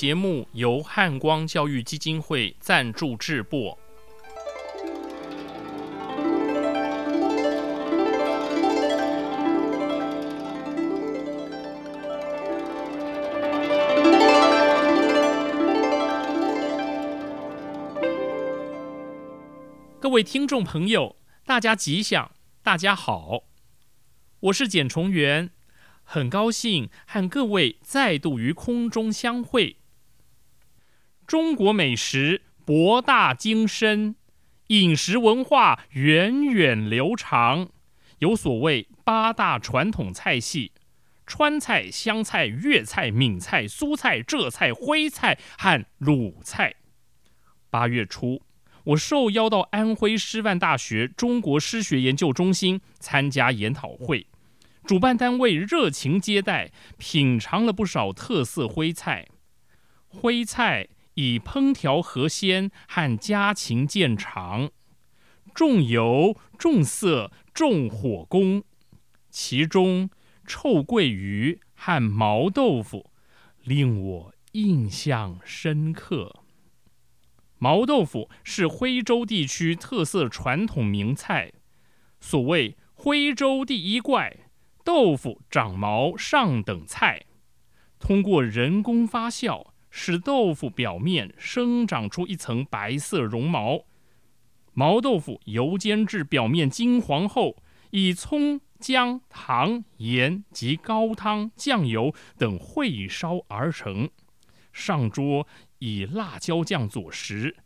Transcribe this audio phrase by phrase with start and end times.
[0.00, 3.78] 节目由汉光教育基金会赞助制播。
[20.00, 22.30] 各位听众朋友，大家吉祥，
[22.62, 23.42] 大家好，
[24.40, 25.50] 我是简崇元。
[26.02, 29.76] 很高兴和各位再度于空中相会。
[31.30, 34.16] 中国美食博大精深，
[34.66, 37.68] 饮食文化源远流长，
[38.18, 40.72] 有所谓八大传统菜系：
[41.28, 46.74] 川菜、湘菜、粤菜、闽菜、苏菜、浙菜、徽菜和鲁菜。
[47.70, 48.42] 八月初，
[48.82, 54.26] 我受邀到安徽师范大学中国诗学研究中心参加研讨会。
[54.84, 59.28] 主办单位热情接待，品尝了不少特色徽菜。
[60.08, 60.88] 徽菜
[61.20, 64.70] 以烹调和鲜和家禽见长，
[65.54, 68.64] 重油、重色、重火功。
[69.28, 70.08] 其中
[70.46, 73.10] 臭鳜鱼和毛豆腐
[73.62, 76.42] 令我印象深刻。
[77.58, 81.52] 毛豆腐是徽州地区特色传统名菜，
[82.18, 84.38] 所谓“徽州第一怪”。
[84.82, 87.26] 豆腐长毛上等菜，
[87.98, 93.84] 通过人工发酵，使豆腐表面生长出一层白色绒毛。
[94.72, 97.56] 毛豆腐油煎至表面金黄后，
[97.90, 104.08] 以葱、姜、糖、盐及高汤、酱油等烩烧而成。
[104.72, 105.48] 上桌
[105.80, 107.56] 以辣椒酱佐食，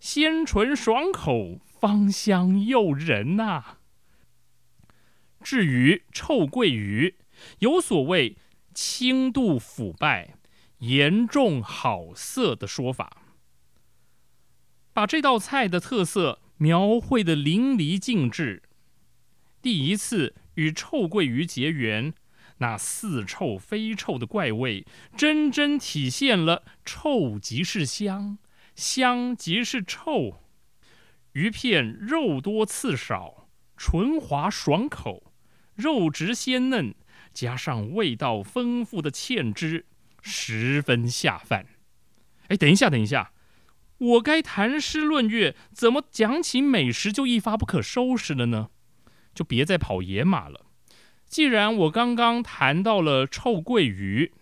[0.00, 3.78] 鲜醇爽口，芳香诱人呐、
[5.40, 7.14] 至于臭鳜鱼，
[7.60, 8.36] 有所谓
[8.74, 10.34] 轻度腐败、
[10.80, 13.22] 严重好色的说法，
[14.92, 18.62] 把这道菜的特色描绘得淋漓尽致。
[19.62, 22.14] 第一次与臭鳜鱼结缘，
[22.58, 24.86] 那似臭非臭的怪味，
[25.16, 28.38] 真真体现了臭即是香，
[28.74, 30.42] 香即是臭。
[31.32, 35.32] 鱼片肉多刺少，纯滑爽口。
[35.74, 36.94] 肉质鲜嫩，
[37.32, 39.86] 加上味道丰富的芡汁，
[40.22, 41.66] 十分下饭。
[42.48, 43.32] 哎，等一下，等一下，
[43.98, 48.70] 我该谈诗论乐，怎么讲起美食就一发不可收拾了呢？
[49.34, 50.66] 就别再跑野马了。
[51.26, 54.32] 既然我刚刚谈到了臭鳜鱼，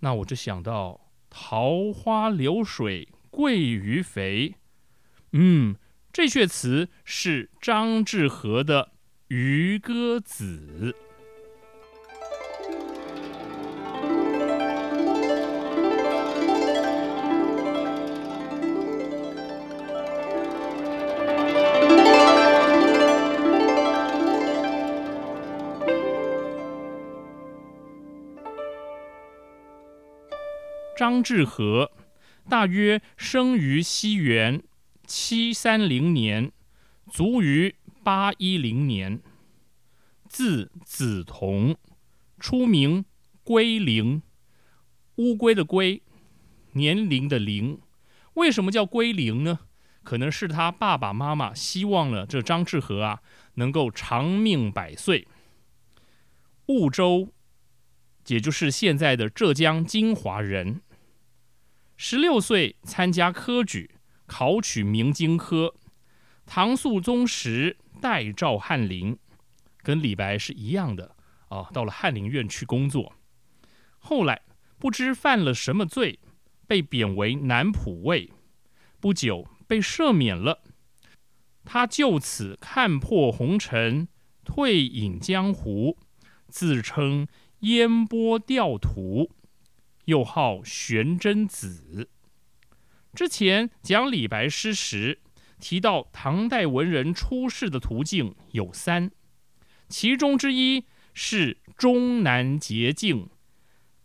[0.00, 4.54] 那我就想到桃花流水鳜鱼肥。
[5.32, 5.76] 嗯，
[6.12, 8.92] 这阙词是张志和的。
[9.34, 10.94] 《渔歌子》
[30.98, 31.92] 张志和，
[32.48, 34.64] 大约生于西元
[35.06, 36.50] 七三零年，
[37.08, 39.20] 卒于八一零年，
[40.28, 41.76] 字子同，
[42.40, 43.04] 初名
[43.44, 44.20] 龟龄，
[45.14, 46.02] 乌龟的龟，
[46.72, 47.78] 年龄的龄。
[48.34, 49.60] 为什么叫龟龄呢？
[50.02, 53.22] 可能是他爸爸妈妈希望了这张志和啊
[53.54, 55.28] 能够长命百岁。
[56.66, 57.32] 婺州，
[58.26, 60.80] 也就是现在的浙江金华人。
[62.00, 63.90] 十六岁参加科举，
[64.24, 65.74] 考取明经科。
[66.46, 69.18] 唐肃宗时代召翰林，
[69.82, 71.16] 跟李白是一样的
[71.48, 71.68] 啊。
[71.72, 73.14] 到了翰林院去工作，
[73.98, 74.42] 后来
[74.78, 76.20] 不知犯了什么罪，
[76.68, 78.30] 被贬为南浦尉。
[79.00, 80.62] 不久被赦免了。
[81.64, 84.06] 他就此看破红尘，
[84.44, 85.98] 退隐江湖，
[86.46, 87.26] 自称
[87.60, 89.32] 烟波钓徒。
[90.08, 92.08] 又号玄真子。
[93.14, 95.20] 之前讲李白诗时
[95.60, 99.10] 提到，唐代文人出世的途径有三，
[99.88, 103.28] 其中之一是终南捷径，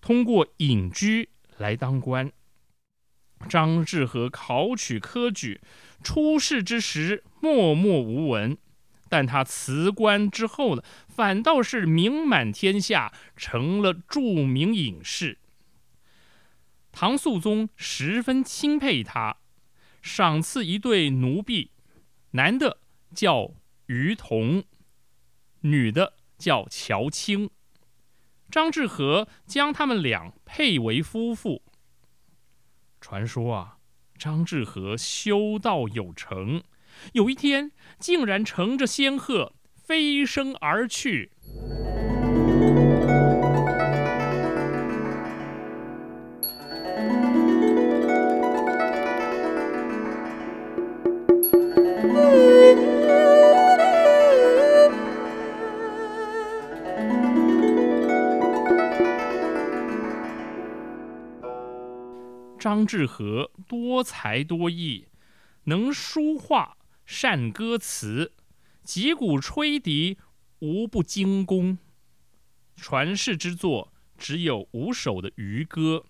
[0.00, 2.32] 通过隐居来当官。
[3.48, 5.60] 张志和考取科举，
[6.02, 8.58] 出世之时默默无闻，
[9.08, 15.38] 但他辞官之后呢，反倒是名满天下，成了著名隐士。
[16.96, 19.38] 唐肃宗十分钦佩他，
[20.00, 21.72] 赏赐一对奴婢，
[22.30, 22.78] 男的
[23.12, 23.50] 叫
[23.86, 24.62] 于同，
[25.62, 27.50] 女的叫乔青。
[28.48, 31.64] 张志和将他们俩配为夫妇。
[33.00, 33.78] 传说啊，
[34.16, 36.62] 张志和修道有成，
[37.14, 41.32] 有一天竟然乘着仙鹤飞升而去。
[62.74, 65.06] 张志和多才多艺，
[65.66, 66.76] 能书画，
[67.06, 68.32] 善歌词，
[68.82, 70.18] 击鼓吹笛，
[70.58, 71.78] 无不精工。
[72.74, 76.04] 传世之作只有五首的《渔歌》，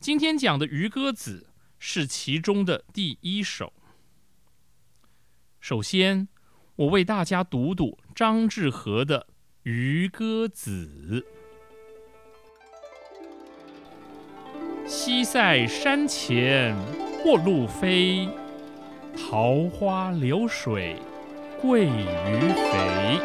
[0.00, 1.46] 今天讲的《渔歌子》
[1.78, 3.72] 是其中的第一首。
[5.60, 6.26] 首先，
[6.74, 9.20] 我为大家读读张志和的
[9.62, 11.24] 《渔歌子》。
[14.88, 16.74] 西塞山前
[17.22, 18.26] 过路飞，
[19.14, 20.96] 桃花流水
[21.60, 23.20] 鳜鱼肥。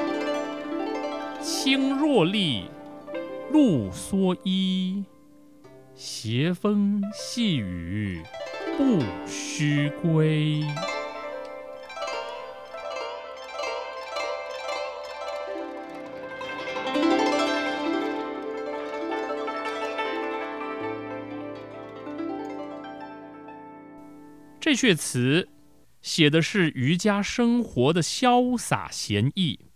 [1.42, 2.66] 青箬笠，
[3.54, 5.06] 绿蓑衣，
[5.96, 8.22] 斜风细雨
[8.78, 10.66] 不须归。
[24.74, 25.50] 这阙词
[26.02, 29.68] 写的是渔家生活的潇洒闲逸，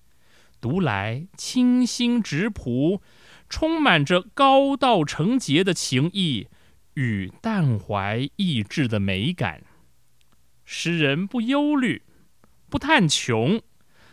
[0.59, 2.99] 读来清新质朴，
[3.47, 6.47] 充满着高道成洁的情意
[6.95, 9.65] 与淡怀逸致的美感。
[10.65, 12.01] 诗人不忧虑，
[12.67, 13.61] 不叹穷，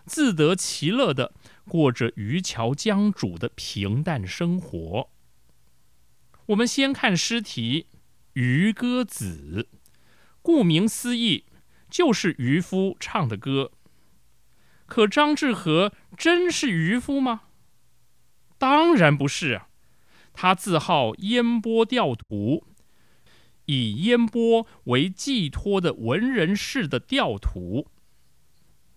[0.04, 1.32] 自得其乐的
[1.66, 5.08] 过着渔樵江渚的平淡生活。
[6.48, 7.86] 我们先看诗题
[8.34, 9.66] 《渔歌子》。
[10.44, 11.46] 顾名思义，
[11.88, 13.72] 就是渔夫唱的歌。
[14.84, 17.44] 可张志和真是渔夫吗？
[18.58, 19.68] 当然不是啊！
[20.34, 22.66] 他自号烟波钓徒，
[23.64, 27.88] 以烟波为寄托的文人式的钓徒。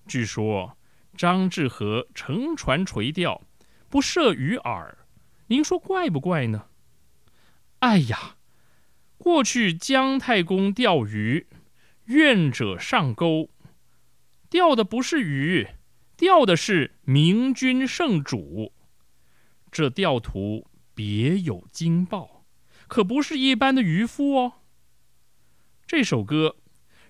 [0.06, 0.78] 据说
[1.16, 3.42] 张志和乘船垂钓，
[3.88, 4.94] 不设鱼饵，
[5.48, 6.66] 您说怪不怪呢？
[7.80, 8.37] 哎呀！
[9.28, 11.48] 过去姜太公钓鱼，
[12.06, 13.50] 愿者上钩，
[14.50, 15.68] 钓的不是鱼，
[16.16, 18.72] 钓的是明君圣主。
[19.70, 22.46] 这钓徒别有惊报，
[22.88, 24.54] 可不是一般的渔夫哦。
[25.86, 26.56] 这首歌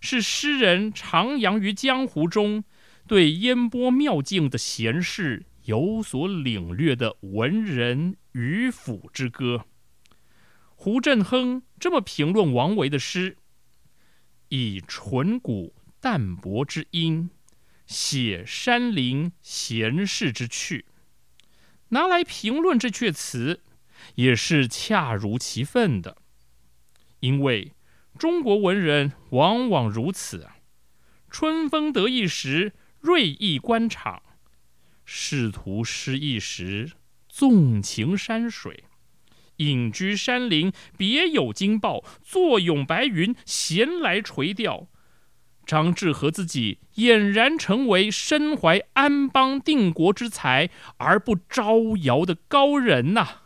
[0.02, 2.64] 是诗人徜徉于江湖中，
[3.08, 9.66] 对烟波妙境的闲适有所领略的文人渔府之歌。
[10.80, 13.38] 胡振亨这么评论王维的诗
[14.50, 17.32] ：“以淳古淡泊之音，
[17.88, 20.86] 写山林闲适之趣。”
[21.90, 23.64] 拿来评论这阙词，
[24.16, 26.18] 也是恰如其分的。
[27.22, 27.74] 因为
[28.20, 30.58] 中国文人往往如此啊，
[31.32, 34.22] 春风得意时锐意官场，
[35.04, 36.92] 仕途失意时，
[37.28, 38.84] 纵情山水。
[39.58, 44.88] 隐居山林，别有惊爆；坐拥白云，闲来垂钓。
[45.66, 53.42] 张志和自己俨然成为身怀安邦定国之才而不招摇的高人呐。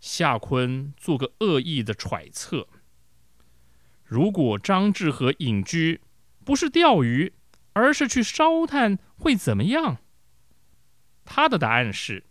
[0.00, 2.68] 夏坤做个恶意的揣测：
[4.04, 6.02] 如果张志和隐居
[6.44, 7.32] 不是钓鱼，
[7.72, 9.98] 而是去烧炭，会怎么样？
[11.24, 12.24] 他的答案是。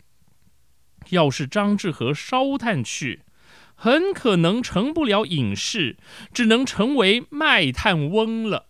[1.10, 3.22] 要是张志和烧炭去，
[3.74, 5.96] 很可能成不了隐士，
[6.32, 8.66] 只能成为卖炭翁了。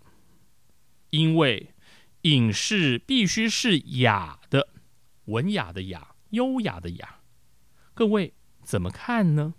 [1.10, 1.74] 因为
[2.22, 4.68] 隐士必须是雅的，
[5.26, 7.20] 文雅的雅，优雅的雅。
[7.94, 9.54] 各位怎么看呢？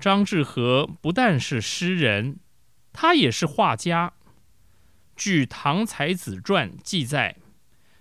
[0.00, 2.40] 张志和不但是诗人，
[2.92, 4.14] 他也是画家。
[5.14, 7.36] 据《唐才子传》记载，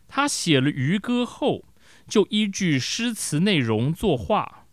[0.08, 1.66] 他写了渔歌后，
[2.08, 4.66] 就依据诗词内容作画，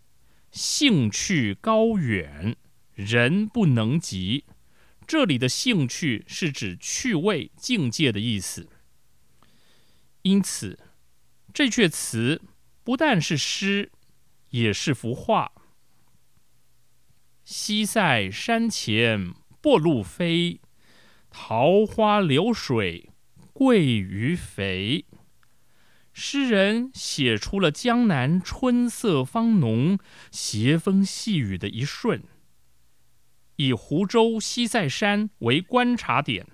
[0.52, 2.56] 兴趣高远，
[2.94, 4.44] 人不能及。
[5.06, 8.68] 这里的兴趣是指趣味境界的意思。
[10.22, 10.78] 因此，
[11.52, 12.40] 这阙词
[12.84, 13.90] 不但是诗，
[14.50, 15.52] 也是幅画。
[17.48, 20.60] 西塞山前陌路飞，
[21.30, 23.10] 桃花流水
[23.52, 25.04] 鳜鱼肥。
[26.12, 29.96] 诗人写出了江南春色方浓、
[30.32, 32.24] 斜风细雨的一瞬，
[33.54, 36.48] 以湖州西塞山为观察点，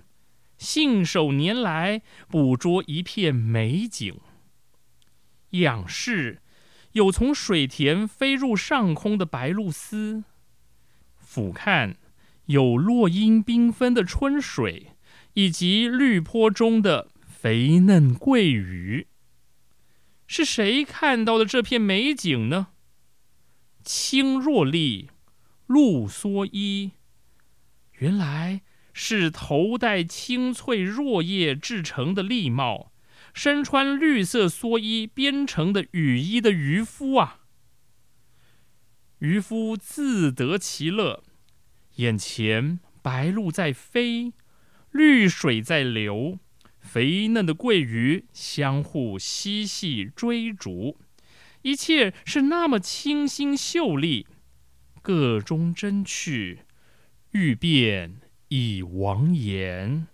[0.59, 4.19] 信手拈来捕捉一片美景。
[5.49, 6.43] 仰视，
[6.91, 10.25] 有从水田飞入上空的白鹭鸶。
[11.33, 11.95] 俯瞰，
[12.45, 14.91] 有落英缤纷的春水，
[15.33, 19.07] 以及绿坡中的肥嫩桂鱼。
[20.27, 22.67] 是谁看到的这片美景呢？
[23.83, 25.09] 青箬笠，
[25.65, 26.91] 露蓑衣。
[27.93, 28.61] 原来
[28.93, 32.91] 是头戴青翠箬叶制成的笠帽，
[33.33, 37.39] 身穿绿色蓑衣编成的雨衣的渔夫啊！
[39.23, 41.23] 渔夫自得其乐，
[41.95, 44.33] 眼前白鹭在飞，
[44.91, 46.39] 绿水在流，
[46.81, 50.99] 肥嫩的桂鱼相互嬉戏追逐，
[51.61, 54.27] 一切是那么清新秀丽，
[55.01, 56.63] 个中真趣，
[57.31, 60.07] 欲辨已忘言。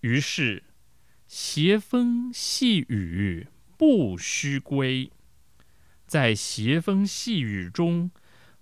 [0.00, 0.64] 于是，
[1.26, 5.12] 斜风细雨不须归。
[6.10, 8.10] 在斜风细雨中，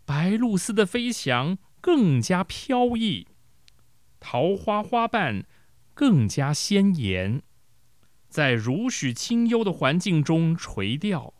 [0.05, 3.27] 白鹭丝的飞翔更加飘逸，
[4.21, 5.47] 桃花花瓣
[5.95, 7.41] 更加鲜艳。
[8.29, 11.33] 在如许清幽的环境中垂钓，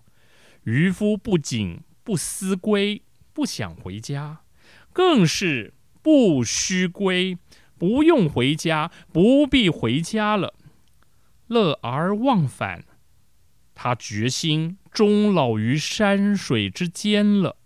[0.63, 3.03] 渔夫不仅不思归，
[3.35, 4.41] 不想回家，
[4.95, 7.37] 更是不须归，
[7.77, 10.55] 不用回家，不必回家了，
[11.49, 12.87] 乐而忘返。
[13.81, 17.57] 他决心终老于山水之间了。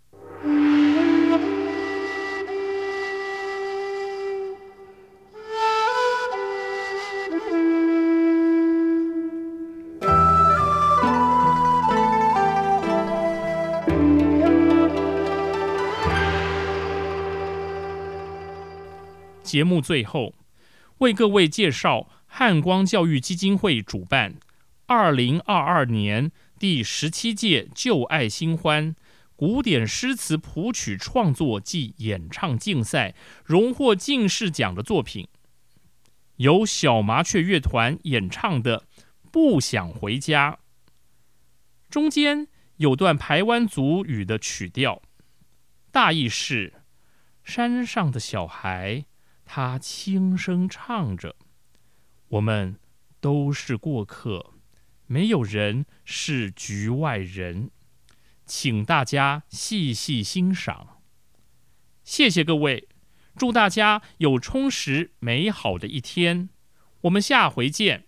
[19.43, 20.35] 节目最后，
[20.99, 24.35] 为各位介绍汉光教育基金会主办。
[24.95, 28.95] 二零二二年第十七届“旧爱新欢”
[29.35, 35.27] 古典诗词谱曲创作暨演唱竞赛荣获进士奖的作品，
[36.37, 38.81] 由小麻雀乐团演唱的
[39.31, 40.59] 《不想回家》，
[41.89, 42.47] 中间
[42.77, 45.01] 有段排湾族语的曲调，
[45.91, 46.83] 大意是：
[47.43, 49.07] 山上的小孩，
[49.47, 51.35] 他轻声唱着，
[52.29, 52.79] 我们
[53.23, 54.53] 都是过客。
[55.13, 57.71] 没有人是局外人，
[58.47, 61.03] 请大家细细欣赏。
[62.03, 62.89] 谢谢各位，
[63.37, 66.49] 祝大家有充实美好的一天。
[67.03, 68.07] 我们下回见。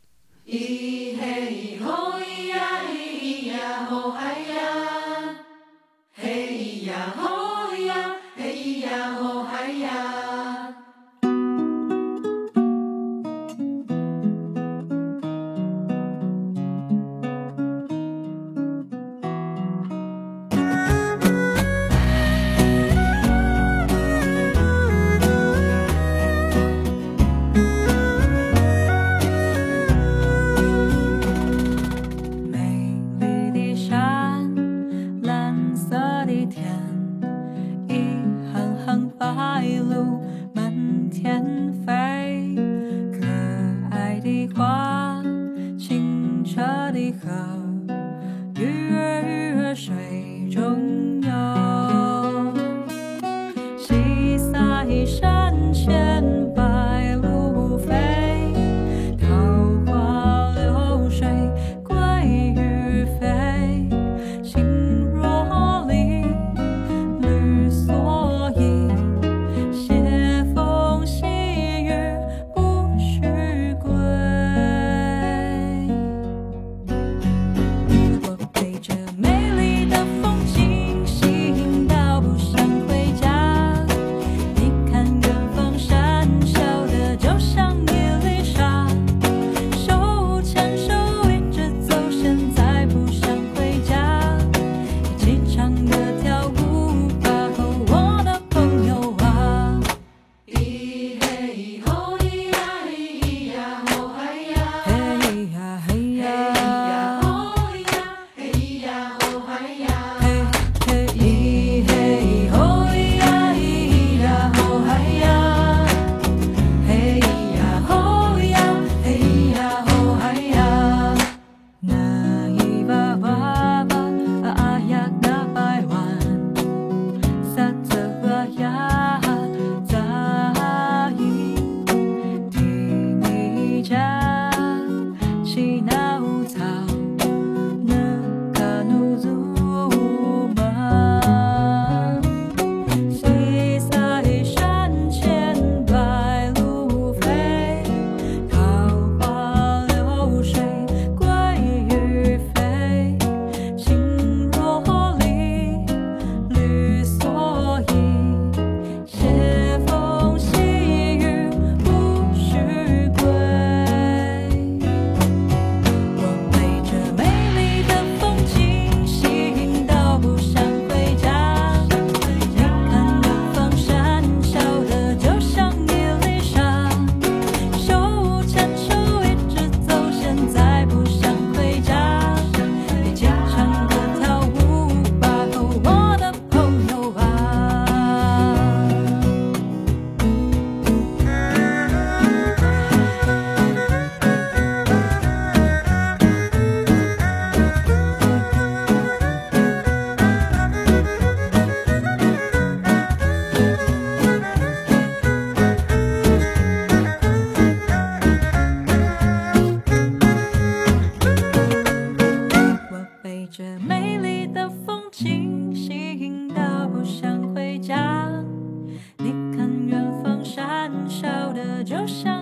[221.84, 222.33] 就像